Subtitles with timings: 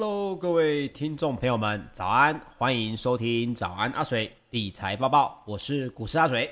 [0.00, 2.40] Hello，各位听众朋友们，早安！
[2.56, 6.48] 欢迎收听早安阿水理财报报，我是股市阿水。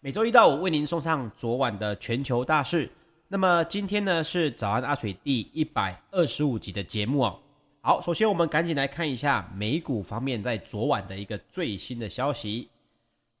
[0.00, 2.90] 每周一到五为您送上昨晚的全球大事。
[3.28, 7.38] 那么今天呢是早安阿水第一百二十五集的节目哦。
[7.80, 12.68] 好，首先我们赶紧来看一下美股方面在昨晚的一个最新的消息。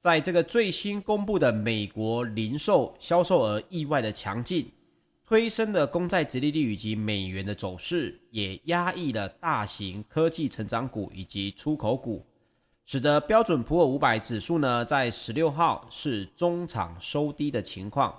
[0.00, 4.66] 在这个最新公布的美国零售销售额意外的强劲。
[5.32, 12.22] 推升的公债殖利率以及美元的走势，也压抑了大型科技成长股以及出口股，
[12.84, 18.14] 使得标准普尔五百指数呢，在十六号是中场收低的情况。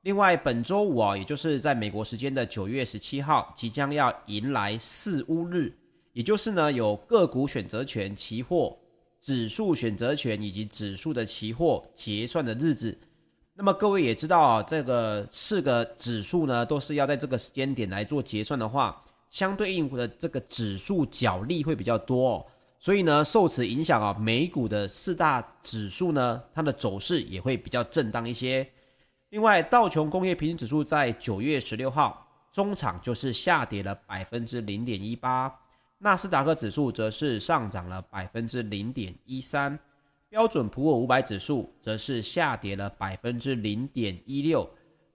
[0.00, 5.76] 另外，本周五啊，也就是在美国时间的九月十七号，即将要迎来四乌日，
[6.14, 8.74] 也就是呢，有个股选择权期货、
[9.20, 12.96] 指数选择权以及指数的期货结算的日子。
[13.60, 22.46] 那么各位也知道啊，这个四个指数呢，都是要在这个时间点来做结算的话，相对应的这个指数角力会比较多哦，
[22.78, 28.64] 所以呢，受此影响啊，美股的四大指数呢，它的走势也会比较震荡一些。
[29.30, 35.52] 另外，道琼工业平均指数在九月十六号中场就是下跌了百分之零点一八，
[35.98, 39.76] 纳斯达克指数则是上涨了百分之零点一三。
[40.30, 44.68] 标准普尔五百指数则是下跌了百分之零点一六，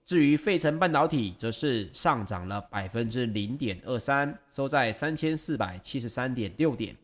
[0.04, 6.96] 至于费城半导体则是上涨了百分之零点二三，收在三千四百七十三点六点。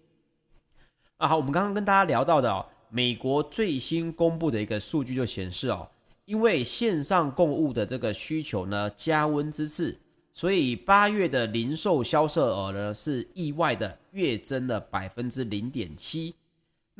[1.18, 5.88] 啊，好，我们刚刚跟大家聊到的，美国最新公布的一个数据就显示哦，
[6.24, 9.96] 因为线上购物的这个需求呢加温之势，
[10.32, 16.34] 所以八月的零售销售额呢是意外的月增了百分之零点七。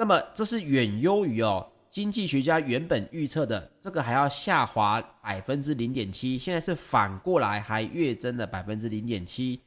[0.01, 9.61] 那么这是远优于哦，经济学家原本预测的这个还要下滑百分之零点七，现在是反过来还跃增了百分之零点七。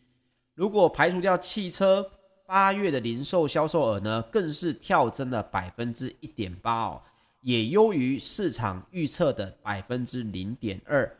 [0.55, 2.03] 如果排除掉汽车，
[2.47, 7.01] 八月的零售销售额呢，更是跳增了百分之一点八哦，
[7.41, 11.15] 也优于市场预测的百分之零点二。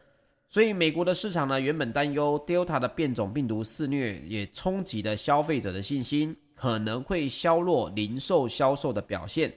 [0.50, 6.36] 所以美国的市场呢，原本担忧 Delta 的变种病毒肆虐，也冲击了消费者的信心。
[6.63, 9.54] 可能会削弱零售销售的表现，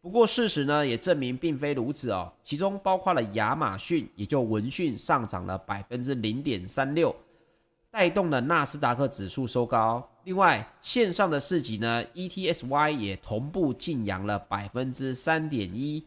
[0.00, 2.32] 不过事实呢也证明并非如此哦。
[2.44, 7.12] 其中包括了亚马逊，也就闻讯上涨了百分之零点三六，
[7.90, 10.08] 带动了纳斯达克指数收高。
[10.22, 16.06] 另外，线上的市集呢，ETSY 也同步劲扬了百分之三点一，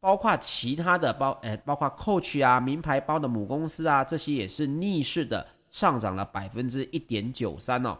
[0.00, 7.96] 包括其他的包，呃，包括 Coach 啊，名牌包的母公司啊，这些也是逆势的上涨了百分之一点九三哦。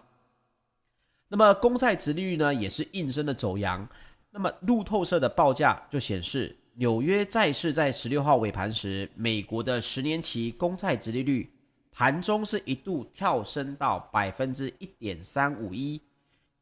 [1.28, 3.86] 那么公债殖利率呢，也是应声的走扬。
[4.30, 11.50] 那么路透社的报价就显示，纽约债市在十六号尾盘时，美国的十年期公债殖利率
[11.92, 16.00] 盘中是一度跳升到百分之一点三五一，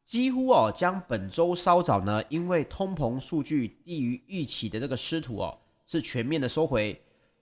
[0.05, 6.99] 几乎哦将本周稍早呢，因为通膨数据低于预期的这个失土哦，是全面的收回。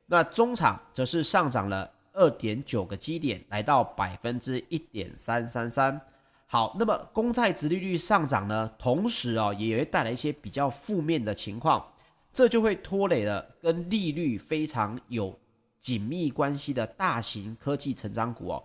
[0.08, 6.00] 那中场则是上涨了二点九个基点，来到百分之一点三三三。
[6.48, 11.84] 好，那么公债殖利率上涨呢，同时啊、也会带来一些比较负面的情况，
[12.32, 15.38] 这就会拖累了跟利率非常有
[15.80, 18.64] 紧密关系的大型科技成长股哦。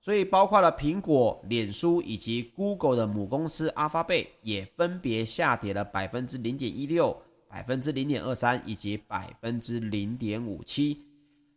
[0.00, 7.14] 所以包括了苹果、脸书以及 Google 的母公司 Alphabet 也分别下跌了百分之零点一六、
[7.46, 11.04] 百分之零点二三以及百分之零点五七。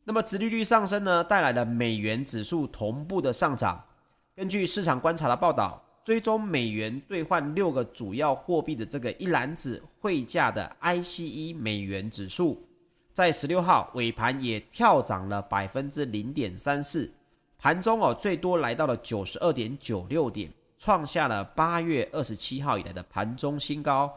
[0.03, 3.81] 那么殖利率上升呢，带来了美元指数同步的上涨。
[4.41, 12.59] 根据市场观察的报道，追踪美元兑换六个主要货币的这个一篮子汇价的 ICE 美元指数，
[13.13, 17.07] 在十六号尾盘也跳涨了百分之零点三四，
[17.59, 24.11] 盘中哦最多来到了九十二点九六点，创下了八月二十七号以来的盘中新高。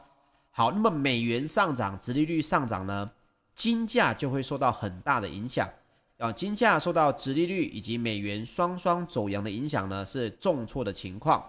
[0.52, 3.10] 好，那么美元上涨，殖利率上涨呢，
[3.54, 5.68] 金价就会受到很大的影响。
[6.18, 11.44] 啊，金价受到殖利率以及美元双双走阳的影响呢，是重挫的情况。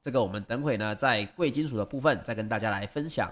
[0.00, 3.30] 这个我们等会呢，在贵金属的部分再跟大家来分享。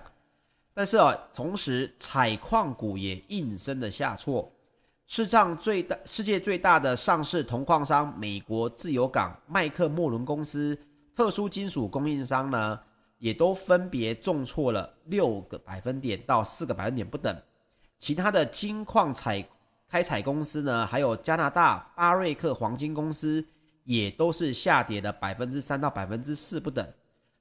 [0.74, 4.52] 但是啊，同时采矿股也应声的下挫。
[5.06, 10.78] 世上最大、世界最大的上市铜矿商美国自由港麦克莫伦公司，
[11.16, 12.78] 特殊金属供应商呢，
[13.18, 17.34] 也都分别重挫了六个百分点到四个百分点不等。
[17.98, 19.42] 其他的金矿采
[19.88, 23.44] 开采公司呢，还有加拿大巴瑞克黄金公司，
[23.84, 26.86] 也都是下跌了百分之三到百分之四不等。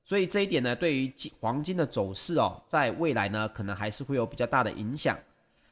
[0.04, 5.18] 所以这一点呢，对于金黄金的走势哦，在未来呢，可能还是会有比较大的影响。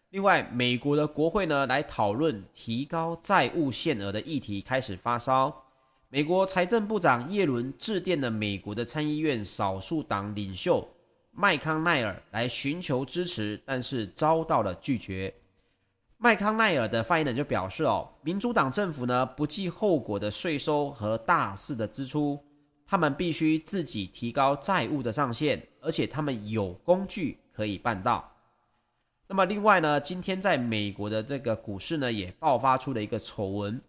[0.10, 5.63] 另外，美国的国会呢，来讨论提高债务限额的议题开始发烧。
[6.10, 10.88] 美国财政部长耶伦致电了美国的参议院少数党领袖
[11.32, 15.34] 麦康奈尔来寻求支持，但是遭到了拒绝。
[16.25, 22.44] 麦康奈尔的发言人就表示：“哦，民主党政府呢不计后果的税收和大肆的支出，
[22.84, 28.27] 他们必须自己提高债务的上限，而且他们有工具可以办到。”
[29.29, 33.79] 那么另外呢，今天在美国的这个股市呢也爆发出了一个丑闻。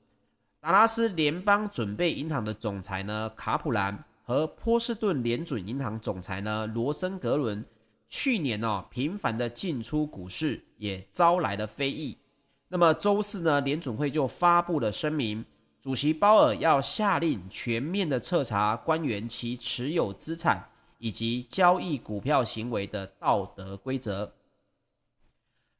[0.60, 7.64] 达拉斯联邦准备银行的总裁呢，卡普兰和波士顿联准银行总裁呢，罗森格伦，
[8.10, 12.18] 去年哦频繁的进出股市，也招来了非议。
[12.68, 15.44] 那么周四呢，联准会就发布了声明，
[15.80, 20.68] 主席鲍尔要下令全面的彻查官员其持有资产
[20.98, 24.32] 以及交易股票行为的道德规则。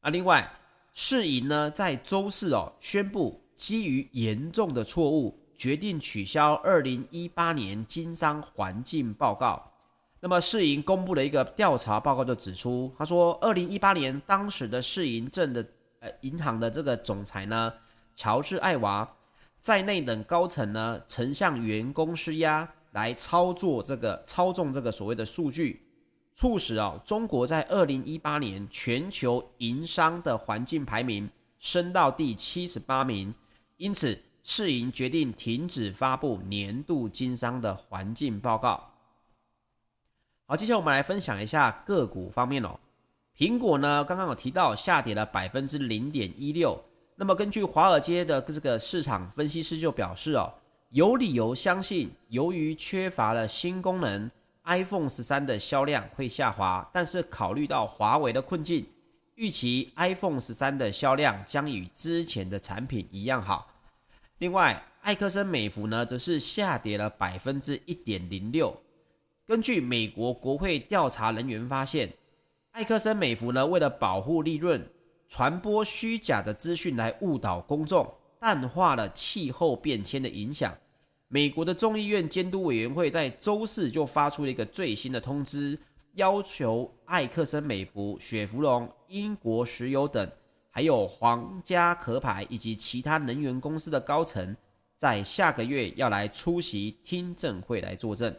[0.01, 0.49] 啊，另外，
[0.93, 3.41] 世银呢在周四哦宣布。
[3.57, 9.71] 基于严重的错误，决定取消二零一八年经商环境报告。
[10.19, 15.67] 那么世银公布了一个调查报告，就指出，他说，二零一八年当时的世银证的
[15.99, 17.73] 呃银行的这个总裁呢，
[18.15, 19.07] 乔治艾娃
[19.59, 25.85] 在内等高层呢，曾向员工施压来操作这个操纵这个所谓的数据，
[26.33, 33.33] 促使啊中国在二零一八年全球营商的环境排名升到第七十八名。
[33.77, 38.91] 因此，世银决定停止发布年度经商的环境报告。
[40.47, 42.79] 好，接下来我们来分享一下个股方面哦。
[43.37, 46.75] 苹果呢，刚刚有提到下跌了百分之零点一六。
[47.15, 50.51] 那么，根据华尔街的这个市场分析师就表示哦，
[50.89, 54.29] 有理由相信，由于缺乏了新功能
[54.63, 56.89] ，iPhone 十三的销量会下滑。
[56.91, 58.83] 但是，考虑到华为的困境。
[59.35, 63.67] 预期 iPhone 十三的销量将与之前的产品一样好。
[64.39, 68.75] 另外，艾克森美孚呢，则是下跌了百分之一点零六。
[69.45, 72.11] 根据美国国会调查人员发现，
[72.77, 74.87] 艾克森美孚呢，为了保护利润，
[75.27, 78.07] 传播虚假的资讯来误导公众，
[78.39, 80.71] 淡化了气候变迁的影响。
[81.27, 85.75] 美国的众议院监督委员会在周四就发出了一个最新的通知。
[86.13, 90.31] 要求艾克森美孚、雪佛龙、英国石油等，
[90.69, 94.55] 还有皇家壳牌以及其他能源公司的高层，
[94.95, 98.31] 在下个月要来出席听证会来作证。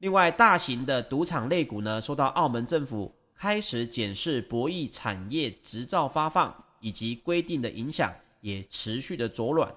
[0.00, 3.10] 另外，大型的赌场类股呢，受到澳门政府
[3.40, 9.72] 开始检视博弈产业执照发放以及规定的影响，也持续的走软。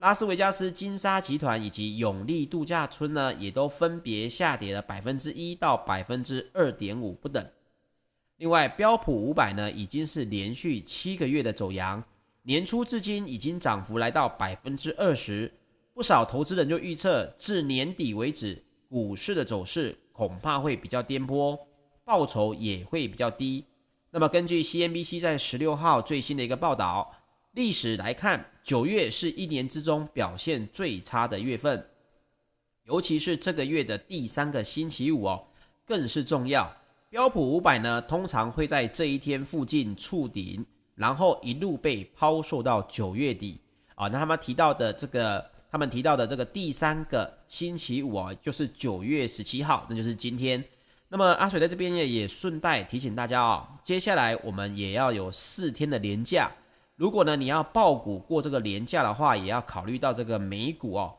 [0.00, 7.42] 拉斯维加斯金沙集团以及永利度假村呢，也都分别下跌了百分之一到百分之二点五不等。
[8.36, 12.04] 另外，标普五百呢，已经是连续七个月的走阳，
[12.42, 15.50] 年初至今已经涨幅来到百分之二十。
[15.94, 21.58] 不少投资人就预测，至年底为止，股市的走势恐怕会比较颠簸，
[22.10, 23.64] 报酬也会比较低。
[24.10, 27.08] 那么，根据 CNBC 在十六号最新的一个报道。
[27.52, 31.88] 历史来看，九月是一年之中表现最差的月份，
[32.82, 35.44] 尤其是这个月的第三个星期五哦，
[35.86, 36.68] 更是重要。
[37.10, 43.60] 标普五百呢，通常会在这一天附近触顶，然后一路被抛售到九月底
[43.94, 44.08] 啊。
[44.08, 50.64] 那他们提到的这个，他们提到的这个第三个星期五啊，就是九月十七号，那就是今天。
[51.12, 56.48] 那么阿水在这边也也顺带提醒大家啊，接下来我们也要有四天的连假。
[56.94, 61.12] 如果呢，你要报股过这个连假的话，也要考虑到这个美股哦，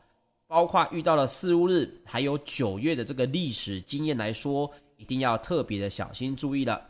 [0.46, 6.80] 包括遇到了四巫日，还有九月的这个历史经验来说，一定要特别的小心注意了。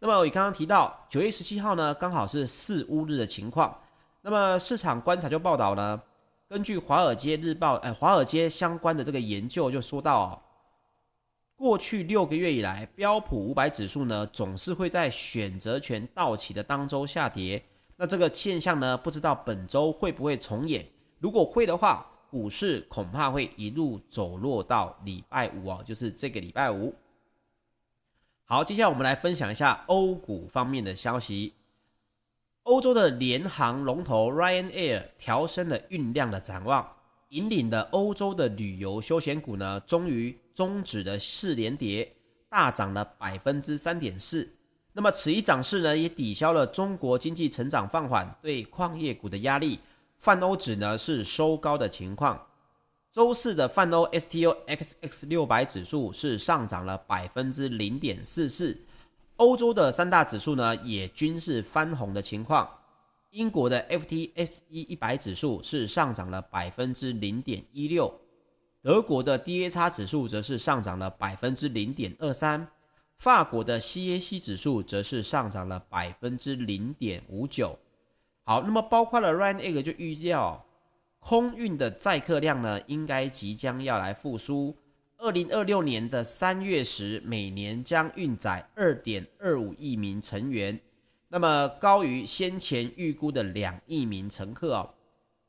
[0.00, 3.72] 那么我刚刚提到九月十七号呢，刚好是四巫日的情况。
[4.20, 6.02] 那么市场观察就报道呢，
[6.48, 10.42] 根据华尔街日报，哎，华尔街相关的这个研究就说到哦，
[11.62, 17.62] 过去六个月以来，标普五百指数呢，总是会在选择权到期的当周下跌。
[17.96, 20.84] 那这个现象呢，不知道本周会不会重演？
[21.20, 26.92] 如果会的话，股市恐怕会一路走弱到礼拜五哦，就是这个礼拜五。
[28.44, 31.54] 好，接下来我们来分享一下欧股方面的消息。
[32.64, 36.96] 欧洲的联航龙头 Ryanair 调升了运量的展望，
[37.28, 42.12] 引领的欧洲的旅游休闲股呢，终于终止的四连跌，
[42.48, 44.48] 大涨了百分之三点四。
[44.92, 49.80] 那么此一涨势呢，也抵消了中国经济成长放缓对矿业股的压力。
[50.18, 52.40] 泛欧指呢是收高的情况。
[53.12, 58.78] 周四的泛欧 STOXX 六百指数是上涨了百分之零点四四。
[59.36, 62.68] 欧洲的三大指数呢也均是翻红的情况。
[63.30, 68.14] 英国的 FTSE 一百指数是上涨了百分之零点一六，
[68.82, 72.66] 德国的 DAX 指数则是上涨了百分之零点二三，
[73.16, 77.78] 法国的 CAC 指数则是上涨了百分之零点五九。
[78.42, 80.66] 好，那么包括了 Ryanair 就预料
[81.20, 84.76] 空运的载客量呢，应该即将要来复苏。
[85.16, 90.76] 二零二六年的三月时，每年将运载二点二五亿名成员。
[91.28, 94.90] 那么高于先前预估的两亿名乘客哦，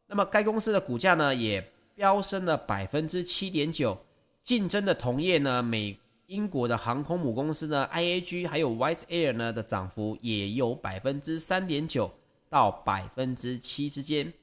[0.06, 3.97] 那么该公司的股价呢也飙升了百分之七点九，
[4.43, 5.97] 竞争的同业呢，美
[6.27, 12.12] 英国的航空母公司呢，IAG 还有 Wise Air 呢的涨幅也有百分之三点九
[12.50, 14.33] 到百分之七之间。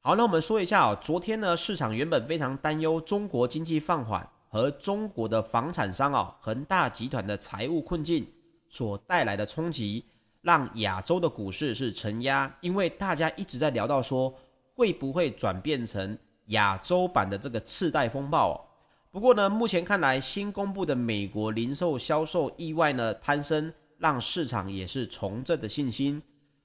[0.00, 8.26] 好，那我们说一下哦，昨天呢市场原本非常担忧中国经济放缓和中国的房产商哦恒大集团的财务困境。
[8.70, 10.04] 所带来的冲击，
[10.40, 14.34] 让亚洲的股市是承压，因为大家一直在聊到说，
[14.74, 18.68] 会不会转变成亚洲版的这个次贷风暴。
[19.10, 26.20] 不过呢，目前看来，新公布的美国零售销售意外呢攀升，让市场也是重振的信心。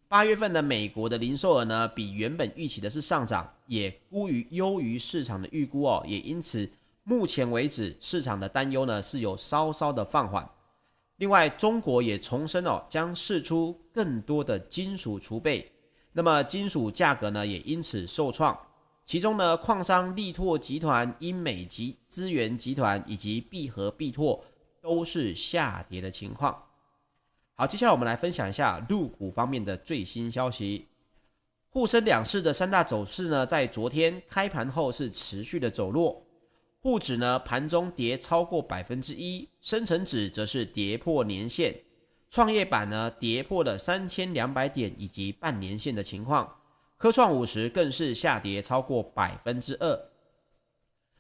[0.08, 6.68] 八月份的美国的零售额呢，比原本预期的是上涨，也估于优于市场的预估哦，也因此
[7.04, 10.50] 目前为止市场的担忧呢是有稍稍的放缓。
[11.18, 15.72] 另外，中国也重申哦，将释出更多的金属储备，
[16.14, 18.58] 那么金属价格呢也因此受创。
[19.06, 24.44] 其中呢，矿商力拓集团、英美集资源集团以及必和必拓
[24.82, 26.64] 都是下跌的情况。
[27.56, 30.88] 好，接下来我们来分享一下陆股方面的最新消息。
[31.72, 36.24] 沪深两市的三大走势呢，在昨天开盘后是持续的走弱。
[36.80, 41.76] 沪指呢盘中跌超过百分之一，深成指则是跌破年线，
[42.30, 46.48] 创业板呢跌破了三千两百点以及半年线的情况，
[46.96, 50.00] 科创五十更是下跌超过百分之二。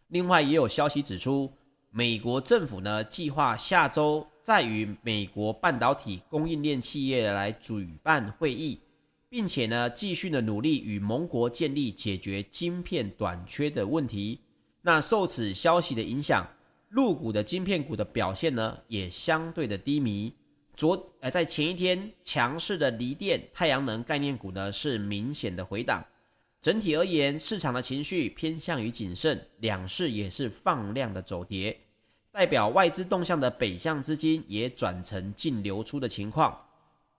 [0.09, 1.51] 另外也有消息指出，
[1.89, 8.79] 美国政府呢计划下周再与美国半导体供应链企业来举办会议，
[9.29, 14.39] 并且呢继续的努力与盟国建立解决晶片短缺的问题。
[14.81, 16.47] 那受此消息的影响，
[16.87, 20.31] 入股的晶片股的表现呢，也相对的低迷。
[20.79, 26.01] 昨呃，在前一天强势的锂电、太阳能概念股呢，是明显的回档。
[26.61, 31.77] 整体而言，市场的情绪偏向于谨慎，两市也是放量的走跌，
[32.31, 36.57] 代表外资动向的北向资金也转成净流出的情况。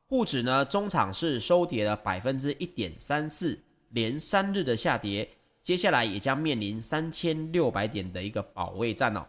[0.07, 5.29] 沪指呢，中场是收跌了百分之一点三四，连三日的下跌。
[5.63, 9.27] 接下来也将面临三千六百点的一个保卫战哦。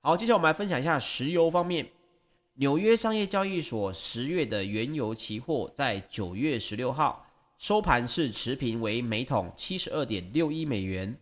[0.00, 1.86] 好，接下来我们来分享一下石油方面。
[2.60, 7.24] 纽约商业交易所十月的原油期货在九月十六号
[7.56, 11.16] 收盘是持平为每桶七十二点六一美元。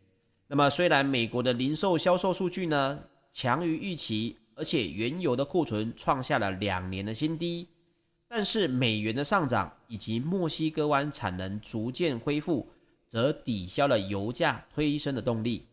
[0.49, 2.99] 那么虽然美国的零售销售数据呢
[3.35, 7.69] 强于预期，而且原油的库存创下了两年的新低，
[8.27, 12.67] 但是美元的上涨以及墨西哥湾产能逐渐恢复。
[13.09, 15.65] 则抵消了油价推升的动力。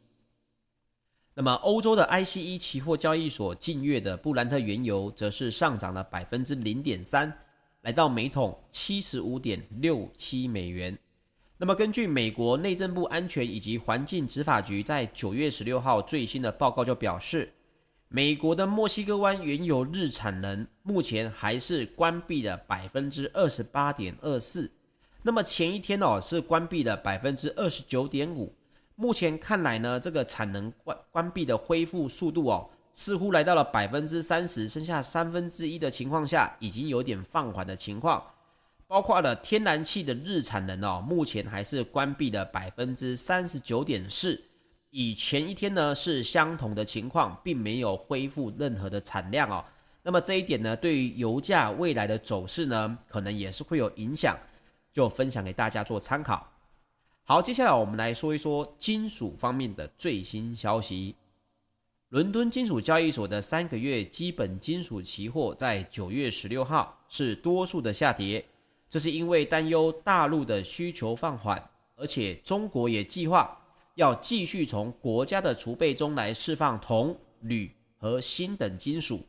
[1.36, 7.36] 那么，欧洲的 ICE 期货交易所近月的布兰特原油则是上涨了百分之零点三，
[7.82, 10.96] 来到每桶七十五点六七美元。
[11.58, 17.52] 那么，根据美国内政部安全以及环境执法局在九月十六号最新的报告就表示，
[18.10, 24.70] 美国的墨西哥湾原油日产能目前还是关闭了百分之二十八点二四。
[25.24, 28.54] 那么前一天哦是关闭了百分之二十九点五，
[28.96, 38.22] 目前看来呢，这个产能关关闭的恢复速度哦，似乎来到了百分之三十，剩下三分之一的情况下，已经有点放缓的情况。
[38.88, 44.42] 包括了天然气的日产能哦，目前还是关闭了百分之三十九点四，
[44.90, 49.64] 与前一天呢是相同的情况，并没有恢复任何的产量哦。
[50.02, 54.36] 那么这一点呢，对于油价未来的走势呢，可能也是会有影响。
[54.92, 56.48] 就分享给大家做参考。
[57.26, 61.16] 好，接下来我们来说一说金属方面的最新消息。
[62.10, 68.44] 伦敦金属交易所的三个月基本金属期货在九月十六号是多数的下跌，
[68.90, 71.64] 这是因为担忧大陆的需求放缓，
[71.96, 73.58] 而且中国也计划
[73.96, 79.26] 要继续从国家的储备中来释放铜、铝和锌等金属。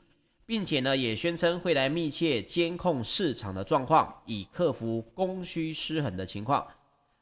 [0.47, 6.67] 并且呢，也宣称会来密切监控市场的状况，以克服供需失衡的情况。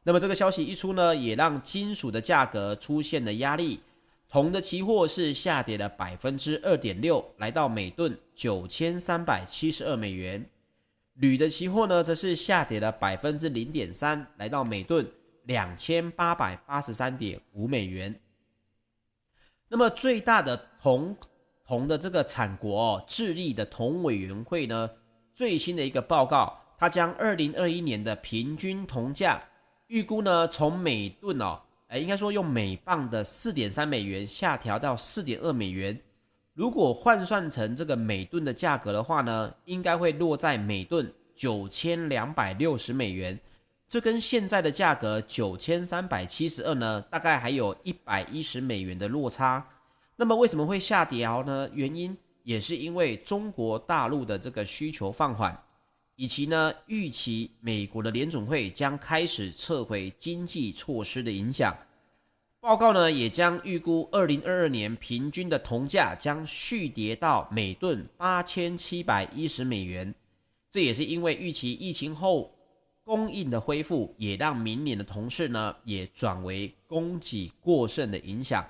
[0.05, 3.81] 那么这个消息一出呢，也让金属的价格出现了压力。
[4.29, 10.45] 铜的期货是下跌了百分之二点六，来到每吨九千三百七十二美元。
[11.15, 15.07] 铝的期货呢则是下跌了百分之零点三，来到每吨
[15.45, 18.19] 两千八百八十三点五美元。
[19.69, 21.15] 那么最大的铜
[21.67, 24.91] 铜的这个产国哦，智利的铜委员会呢，
[25.35, 29.43] 最新的一个报告，它将二零二一年的平均铜价
[29.93, 36.01] 预估呢，从每吨哦，哎，应该说用每磅的四点三美元下调到四点二美元。
[36.55, 43.39] 如果换算成这个每吨的价格的话呢，应该会落在每吨九千两百六十美元。
[43.87, 49.63] 这跟现在的价格九千三百七十二呢，大概还有一百一十美元的落差。
[50.17, 51.69] 那么为什么会下跌呢？
[51.71, 55.55] 原因也是因为中国大陆的这个需求放缓，
[56.23, 61.77] 以及呢预期美国的联总会将开始撤回经济措施的影响。
[62.61, 70.15] 报告呢也将预估二零二二年平均的铜价将续跌到每吨八千七百一十美元。
[70.71, 72.53] 这也是因为预期疫情后。
[73.05, 78.65] 供应的恢复也让明年的铜市呢也转为供给过剩的影响。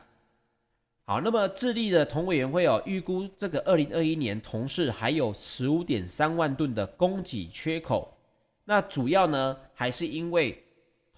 [1.04, 8.16] 好，那么智利的铜委员会哦预估这个二零二一年铜市还有十五点三万吨的供给缺口。
[8.64, 10.62] 那主要呢还是因为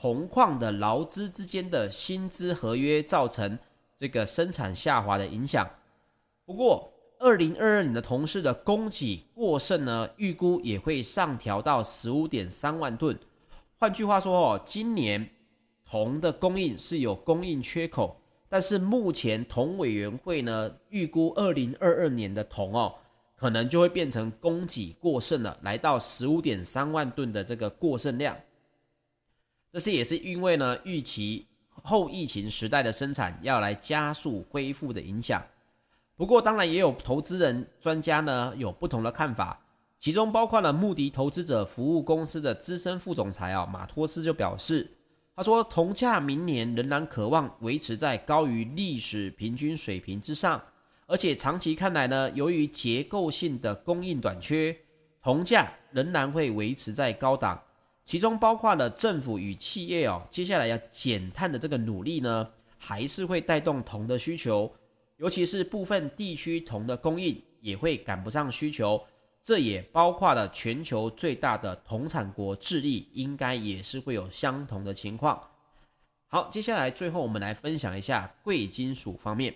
[0.00, 3.58] 铜矿的劳资之间的薪资合约造成
[3.96, 5.68] 这个生产下滑的影响。
[6.46, 13.16] 不过，二零二二年的铜市的供给过剩呢，预估也会上调到十五点三万吨。
[13.78, 15.28] 换句话说哦，今年
[15.84, 22.94] 铜的供应是有供应缺口，但是目前铜委员会呢预估二零二二年的铜哦，
[23.36, 28.36] 可能就会变成供给过剩了，来到十五点三万吨的这个过剩量。
[29.72, 31.46] 这是也是因为呢，预期
[31.82, 35.42] 后疫情时代的生产要来加速恢复的影响。
[36.16, 39.60] 不过，当然也有投资人、专家呢有不同的看法，
[39.98, 44.88] 其中包括了穆迪投资者服务公司的资深副总裁啊马托斯就表示，
[45.36, 50.62] 他说铜价明年仍然渴望维持在高于历史平均水平之上，
[51.06, 54.76] 而且长期看来呢，由于结构性的供应短缺，
[55.20, 57.60] 铜价仍然会维持在高档，
[58.04, 64.72] 其中包括了政府与企业哦，接下来要减碳的这个努力呢，还是会带动铜的需求。
[65.16, 69.02] 尤其是部分地区铜的供应也会赶不上需求，
[69.44, 75.38] 这也包括了全球最大的铜产国智利，应该也是会有相同的情况。
[76.28, 79.54] 好，接下来最后我们来分享一下贵金属方面，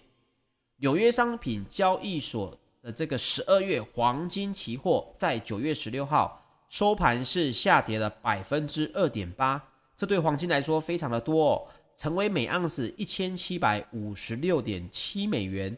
[0.76, 9.60] 纽约商品交易所的这个十二月黄金期货在九月十六号收盘是下跌了百分之二点八，
[9.96, 11.66] 这对黄金来说非常的多哦。
[11.96, 15.76] 成为每盎司一千七百五十六点七美元，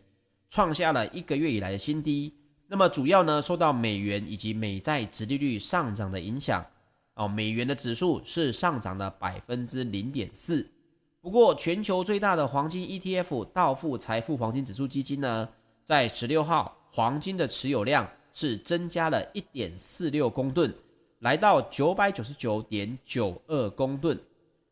[0.51, 2.35] 创下了一个月以来的新低。
[2.73, 6.65] 那么主要呢，受到美元以及美债殖利率上涨的影响。
[7.15, 10.65] 哦，美元的指数是上涨了百分之零点四。
[11.21, 15.49] 不过，全球最大的黄金 ETF 道富财富黄金指数基金呢，
[15.85, 20.73] 在十六号黄金的持有量是增加了一点四六公吨，
[21.19, 24.17] 来到九百九十九点九二公吨。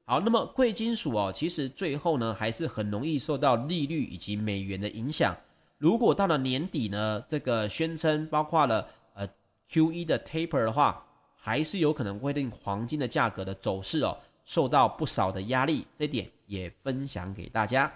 [0.04, 5.36] 好，那么贵金属哦，其实最后呢，还是很容易受到利率以及美元的影响。
[5.78, 9.28] 如果到了年底呢，这个宣称包括了呃
[9.70, 11.04] QE 的 taper 的话，
[11.36, 15.86] 还是有可能会令黄金的价格的走势哦受到不少的压力。
[15.96, 17.92] 这点也分享给大家。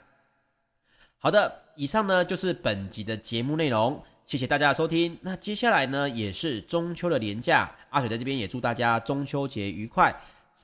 [1.18, 5.18] 好的，以上呢就是本集的节目内容，谢谢大家的收听。
[5.20, 10.14] 那接下来呢也是中秋的连假，阿水在这边也祝大家中秋节愉快。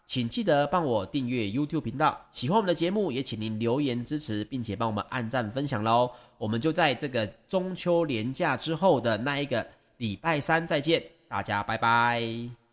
[0.07, 6.11] 请记得帮我订阅 YouTube 频道，喜欢我们的节目，也请您留言支持，并且帮我们按赞分享喽。
[6.39, 9.67] 我们就在这个中秋连假之后的那一个
[9.99, 12.68] 礼拜三再见，大家拜拜。